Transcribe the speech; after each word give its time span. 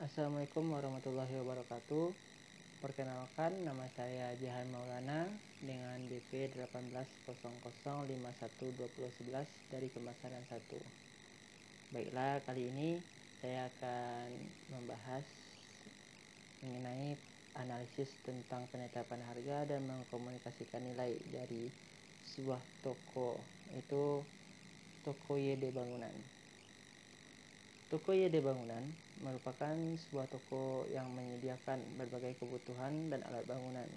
Assalamualaikum 0.00 0.64
warahmatullahi 0.72 1.44
wabarakatuh. 1.44 2.08
Perkenalkan, 2.80 3.52
nama 3.68 3.84
saya 3.92 4.32
Jahan 4.40 4.72
Maulana 4.72 5.28
dengan 5.60 6.00
DP 6.08 6.48
1800512011 6.56 8.08
dari 9.68 9.92
Kemasaran 9.92 10.40
1. 10.48 11.92
Baiklah, 11.92 12.40
kali 12.48 12.72
ini 12.72 12.96
saya 13.44 13.68
akan 13.68 14.28
membahas 14.72 15.28
mengenai 16.64 17.20
analisis 17.60 18.08
tentang 18.24 18.64
penetapan 18.72 19.20
harga 19.28 19.68
dan 19.68 19.84
mengkomunikasikan 19.84 20.80
nilai 20.80 21.12
dari 21.28 21.68
sebuah 22.24 22.64
toko, 22.80 23.36
itu 23.76 24.24
toko 25.04 25.36
YD 25.36 25.68
Bangunan. 25.76 26.39
Toko 27.90 28.14
YD 28.14 28.38
Bangunan 28.38 28.86
merupakan 29.18 29.74
sebuah 29.74 30.30
toko 30.30 30.86
yang 30.94 31.10
menyediakan 31.10 31.98
berbagai 31.98 32.38
kebutuhan 32.38 33.10
dan 33.10 33.26
alat 33.26 33.42
bangunan, 33.50 33.90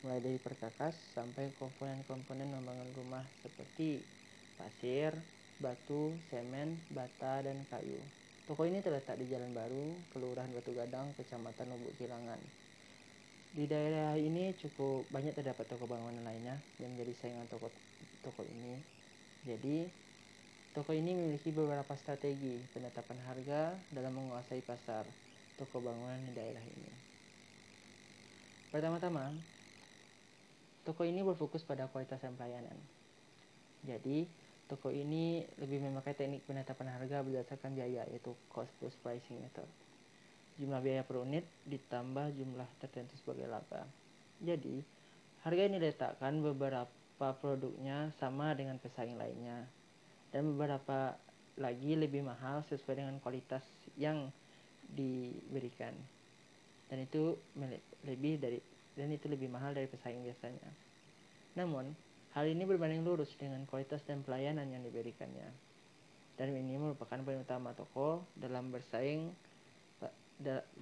mulai 0.00 0.16
dari 0.24 0.40
perkakas 0.40 0.96
sampai 1.12 1.52
komponen-komponen 1.52 2.48
membangun 2.48 2.96
rumah 2.96 3.28
seperti 3.44 4.00
pasir, 4.56 5.12
batu, 5.60 6.16
semen, 6.32 6.80
bata, 6.88 7.44
dan 7.44 7.68
kayu. 7.68 8.00
Toko 8.48 8.64
ini 8.64 8.80
terletak 8.80 9.20
di 9.20 9.28
Jalan 9.28 9.52
Baru, 9.52 10.08
Kelurahan 10.08 10.48
Batu 10.48 10.72
Gadang, 10.72 11.12
Kecamatan 11.12 11.68
Lubuk 11.68 12.00
Kilangan. 12.00 12.40
Di 13.52 13.68
daerah 13.68 14.16
ini 14.16 14.56
cukup 14.56 15.12
banyak 15.12 15.36
terdapat 15.36 15.68
toko 15.68 15.84
bangunan 15.84 16.24
lainnya 16.24 16.64
yang 16.80 16.96
menjadi 16.96 17.12
saingan 17.12 17.44
toko 17.52 17.68
toko 18.24 18.42
ini. 18.48 18.80
Jadi 19.44 19.84
Toko 20.74 20.90
ini 20.90 21.14
memiliki 21.14 21.54
beberapa 21.54 21.94
strategi 21.94 22.58
penetapan 22.74 23.22
harga 23.30 23.78
dalam 23.94 24.18
menguasai 24.18 24.58
pasar 24.58 25.06
toko 25.54 25.78
bangunan 25.78 26.18
di 26.26 26.34
daerah 26.34 26.66
ini. 26.66 26.90
Pertama-tama, 28.74 29.30
toko 30.82 31.06
ini 31.06 31.22
berfokus 31.22 31.62
pada 31.62 31.86
kualitas 31.86 32.18
dan 32.18 32.34
pelayanan. 32.34 32.74
Jadi, 33.86 34.26
toko 34.66 34.90
ini 34.90 35.46
lebih 35.62 35.78
memakai 35.78 36.18
teknik 36.18 36.42
penetapan 36.42 36.90
harga 36.90 37.22
berdasarkan 37.22 37.78
biaya 37.78 38.02
yaitu 38.10 38.34
cost 38.50 38.74
plus 38.82 38.98
pricing 38.98 39.38
method. 39.46 39.70
Jumlah 40.58 40.82
biaya 40.82 41.06
per 41.06 41.22
unit 41.22 41.46
ditambah 41.70 42.34
jumlah 42.34 42.66
tertentu 42.82 43.14
sebagai 43.22 43.46
laba. 43.46 43.86
Jadi, 44.42 44.82
harga 45.46 45.62
ini 45.70 45.78
diletakkan 45.78 46.42
beberapa 46.42 47.30
produknya 47.38 48.10
sama 48.18 48.58
dengan 48.58 48.82
pesaing 48.82 49.14
lainnya 49.14 49.70
dan 50.34 50.50
beberapa 50.50 51.14
lagi 51.54 51.94
lebih 51.94 52.26
mahal 52.26 52.66
sesuai 52.66 52.98
dengan 52.98 53.22
kualitas 53.22 53.62
yang 53.94 54.26
diberikan 54.90 55.94
dan 56.90 56.98
itu 57.06 57.38
lebih 58.04 58.42
dari 58.42 58.58
dan 58.94 59.10
itu 59.10 59.26
lebih 59.26 59.50
mahal 59.50 59.74
dari 59.74 59.90
pesaing 59.90 60.22
biasanya. 60.22 60.70
Namun, 61.58 61.90
hal 62.38 62.46
ini 62.46 62.62
berbanding 62.62 63.02
lurus 63.02 63.34
dengan 63.34 63.66
kualitas 63.66 64.06
dan 64.06 64.22
pelayanan 64.22 64.70
yang 64.70 64.86
diberikannya. 64.86 65.50
Dan 66.38 66.54
ini 66.54 66.78
merupakan 66.78 67.18
poin 67.22 67.42
utama 67.42 67.74
toko 67.74 68.22
dalam 68.38 68.70
bersaing 68.70 69.34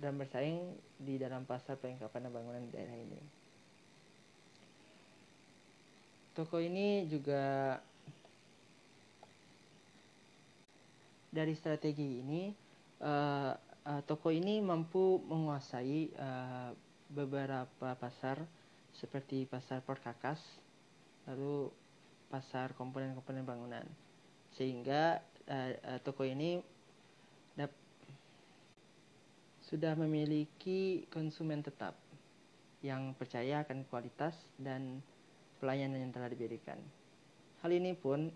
dalam 0.00 0.17
bersaing 0.17 0.77
di 0.97 1.20
dalam 1.20 1.45
pasar 1.45 1.77
perlengkapan 1.77 2.28
dan 2.28 2.33
bangunan 2.33 2.64
daerah 2.73 2.97
ini. 2.97 3.20
Toko 6.33 6.56
ini 6.56 7.05
juga 7.08 7.77
dari 11.33 11.57
strategi 11.57 12.21
ini 12.21 12.53
uh, 13.01 13.53
uh, 13.57 14.01
toko 14.05 14.29
ini 14.29 14.61
mampu 14.61 15.19
menguasai 15.25 16.13
uh, 16.15 16.71
beberapa 17.09 17.97
pasar 17.97 18.45
seperti 18.93 19.49
pasar 19.49 19.81
perkakas 19.81 20.39
lalu 21.25 21.73
pasar 22.29 22.77
komponen-komponen 22.77 23.48
bangunan 23.48 23.87
sehingga 24.53 25.25
uh, 25.48 25.73
uh, 25.97 26.01
toko 26.05 26.29
ini 26.29 26.61
sudah 29.73 29.97
memiliki 29.97 31.09
konsumen 31.09 31.65
tetap 31.65 31.97
yang 32.85 33.17
percaya 33.17 33.65
akan 33.65 33.89
kualitas 33.89 34.37
dan 34.61 35.01
pelayanan 35.65 35.97
yang 35.97 36.13
telah 36.13 36.29
diberikan. 36.29 36.77
Hal 37.65 37.73
ini 37.73 37.97
pun 37.97 38.29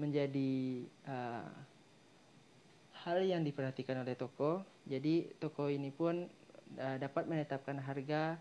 menjadi 0.00 0.80
uh, 1.04 1.44
hal 3.04 3.22
yang 3.22 3.46
diperhatikan 3.46 4.02
oleh 4.02 4.18
toko. 4.18 4.64
Jadi 4.88 5.28
toko 5.38 5.70
ini 5.70 5.92
pun 5.92 6.26
uh, 6.78 6.96
dapat 6.98 7.28
menetapkan 7.28 7.78
harga 7.78 8.40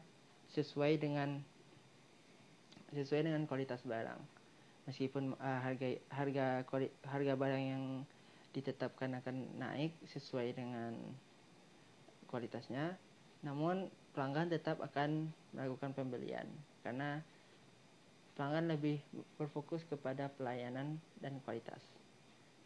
sesuai 0.56 0.98
dengan 0.98 1.44
sesuai 2.96 3.28
dengan 3.28 3.44
kualitas 3.46 3.84
barang. 3.84 4.20
Meskipun 4.88 5.36
uh, 5.38 5.60
harga 5.62 5.88
harga 6.10 6.46
harga 7.04 7.34
barang 7.36 7.64
yang 7.64 7.84
ditetapkan 8.56 9.20
akan 9.22 9.60
naik 9.60 9.94
sesuai 10.10 10.56
dengan 10.56 10.96
kualitasnya, 12.32 12.96
namun 13.46 13.92
pelanggan 14.18 14.50
tetap 14.50 14.82
akan 14.82 15.30
melakukan 15.54 15.94
pembelian 15.94 16.48
karena 16.82 17.22
pelanggan 18.34 18.74
lebih 18.74 18.98
berfokus 19.38 19.86
kepada 19.86 20.30
pelayanan 20.34 20.98
dan 21.22 21.38
kualitas 21.46 21.82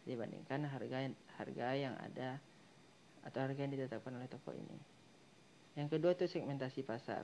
dibandingkan 0.05 0.65
harga 0.65 1.09
harga 1.37 1.67
yang 1.77 1.95
ada 1.97 2.41
atau 3.21 3.39
harga 3.41 3.61
yang 3.61 3.73
ditetapkan 3.73 4.17
oleh 4.17 4.29
toko 4.29 4.53
ini. 4.53 4.77
Yang 5.77 5.87
kedua 5.97 6.11
itu 6.17 6.25
segmentasi 6.27 6.81
pasar. 6.83 7.23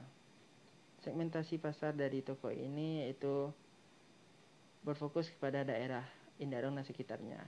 Segmentasi 1.01 1.57
pasar 1.57 1.93
dari 1.93 2.21
toko 2.21 2.53
ini 2.53 3.05
yaitu 3.05 3.51
berfokus 4.85 5.27
kepada 5.33 5.67
daerah 5.67 6.05
Indarong 6.37 6.77
dan 6.77 6.85
sekitarnya. 6.85 7.41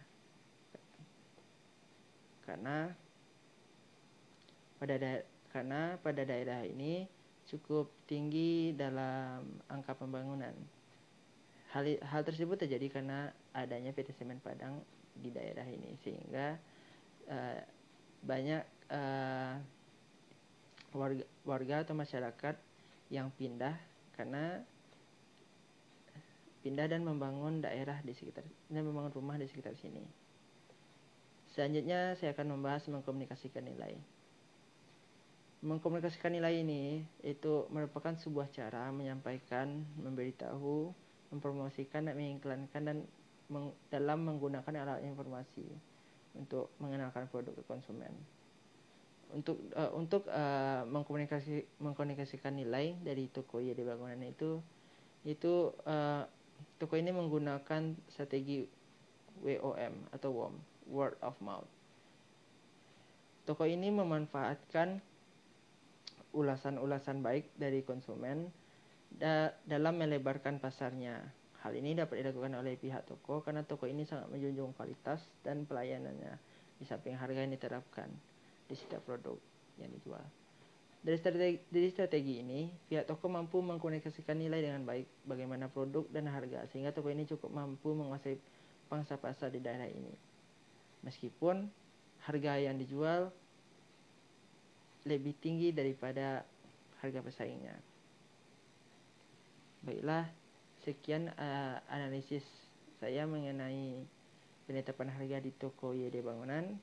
Karena 2.44 2.90
pada 4.82 4.96
da 4.98 5.12
karena 5.54 5.82
pada 6.02 6.26
daerah 6.26 6.66
ini 6.66 7.06
cukup 7.50 7.90
tinggi 8.06 8.74
dalam 8.74 9.46
angka 9.70 9.98
pembangunan. 9.98 10.54
Hal, 11.70 11.86
hal 12.02 12.22
tersebut 12.26 12.58
terjadi 12.66 12.90
karena 12.90 13.30
adanya 13.54 13.94
PT 13.94 14.18
Semen 14.18 14.42
Padang 14.42 14.82
di 15.20 15.30
daerah 15.30 15.68
ini 15.68 15.96
sehingga 16.02 16.56
uh, 17.28 17.60
banyak 18.24 18.64
uh, 18.92 19.54
warga 20.96 21.26
warga 21.46 21.76
atau 21.86 21.94
masyarakat 21.94 22.56
yang 23.14 23.30
pindah 23.38 23.78
karena 24.18 24.62
pindah 26.60 26.86
dan 26.92 27.08
membangun 27.08 27.64
daerah 27.64 27.98
di 28.04 28.12
sekitar 28.12 28.44
dan 28.68 28.84
membangun 28.84 29.16
rumah 29.16 29.40
di 29.40 29.48
sekitar 29.48 29.74
sini. 29.80 30.04
Selanjutnya 31.56 32.14
saya 32.20 32.36
akan 32.36 32.60
membahas 32.60 32.86
mengkomunikasikan 32.92 33.66
nilai. 33.66 33.98
Mengkomunikasikan 35.60 36.32
nilai 36.32 36.64
ini 36.64 37.04
itu 37.20 37.68
merupakan 37.68 38.16
sebuah 38.16 38.48
cara 38.54 38.88
menyampaikan, 38.96 39.84
memberitahu, 40.00 40.94
mempromosikan 41.36 42.08
dan 42.08 42.16
mengiklankan 42.16 42.82
dan 42.86 42.98
dalam 43.90 44.20
menggunakan 44.30 44.74
alat 44.86 45.02
informasi 45.04 45.66
untuk 46.38 46.70
mengenalkan 46.78 47.26
produk 47.28 47.54
ke 47.58 47.64
konsumen. 47.66 48.14
Untuk 49.30 49.62
uh, 49.78 49.94
untuk 49.94 50.26
uh, 50.30 50.86
mengkomunikasi 50.90 51.82
mengkomunikasikan 51.82 52.58
nilai 52.58 52.98
dari 53.02 53.30
toko 53.30 53.62
ya 53.62 53.78
di 53.78 53.86
bangunan 53.86 54.26
itu 54.26 54.58
itu 55.22 55.70
uh, 55.86 56.26
toko 56.82 56.98
ini 56.98 57.14
menggunakan 57.14 57.94
strategi 58.10 58.66
WOM 59.46 59.94
atau 60.14 60.30
WOM 60.34 60.54
word 60.90 61.18
of 61.22 61.38
mouth. 61.42 61.70
Toko 63.46 63.66
ini 63.66 63.90
memanfaatkan 63.94 65.02
ulasan-ulasan 66.34 67.26
baik 67.26 67.50
dari 67.58 67.82
konsumen 67.82 68.50
da 69.10 69.54
dalam 69.66 69.98
melebarkan 69.98 70.62
pasarnya 70.62 71.18
Hal 71.60 71.76
ini 71.76 71.92
dapat 71.92 72.24
dilakukan 72.24 72.56
oleh 72.56 72.80
pihak 72.80 73.04
toko 73.04 73.44
karena 73.44 73.68
toko 73.68 73.84
ini 73.84 74.08
sangat 74.08 74.32
menjunjung 74.32 74.72
kualitas 74.80 75.20
dan 75.44 75.68
pelayanannya 75.68 76.40
di 76.80 76.88
samping 76.88 77.20
harga 77.20 77.44
yang 77.44 77.52
diterapkan 77.52 78.08
di 78.72 78.76
setiap 78.80 79.04
produk 79.04 79.36
yang 79.76 79.92
dijual. 79.92 80.24
Dari 81.00 81.16
strategi, 81.16 81.60
dari 81.72 81.88
strategi 81.92 82.44
ini, 82.44 82.68
pihak 82.92 83.08
toko 83.08 83.32
mampu 83.32 83.60
mengkomunikasikan 83.64 84.36
nilai 84.36 84.64
dengan 84.64 84.84
baik 84.84 85.08
bagaimana 85.28 85.72
produk 85.72 86.08
dan 86.12 86.28
harga 86.32 86.68
sehingga 86.72 86.96
toko 86.96 87.12
ini 87.12 87.28
cukup 87.28 87.52
mampu 87.52 87.92
menguasai 87.96 88.40
pangsa 88.88 89.16
pasar 89.20 89.52
di 89.52 89.60
daerah 89.60 89.88
ini. 89.88 90.12
Meskipun 91.04 91.68
harga 92.24 92.60
yang 92.60 92.76
dijual 92.76 93.32
lebih 95.08 95.36
tinggi 95.40 95.72
daripada 95.72 96.44
harga 97.00 97.20
pesaingnya. 97.24 97.80
Baiklah, 99.80 100.28
Sekian 100.90 101.30
uh, 101.38 101.78
analisis 101.94 102.42
saya 102.98 103.30
mengenai 103.30 104.10
penetapan 104.66 105.14
harga 105.14 105.38
di 105.38 105.54
toko 105.54 105.94
YD 105.94 106.26
Bangunan. 106.26 106.82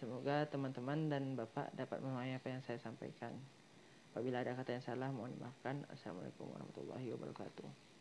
Semoga 0.00 0.48
teman-teman 0.48 1.12
dan 1.12 1.36
Bapak 1.36 1.68
dapat 1.76 2.00
memahami 2.00 2.40
apa 2.40 2.48
yang 2.48 2.64
saya 2.64 2.80
sampaikan. 2.80 3.36
Apabila 4.16 4.40
ada 4.40 4.56
kata 4.56 4.80
yang 4.80 4.84
salah, 4.88 5.12
mohon 5.12 5.36
dimaafkan. 5.36 5.84
Assalamualaikum 5.92 6.56
warahmatullahi 6.56 7.04
wabarakatuh. 7.12 7.93